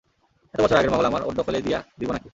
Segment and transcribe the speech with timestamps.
[0.53, 2.29] এত বছর আগের মহল আমার, ওর দখলে দিয়া দিবো নাকি।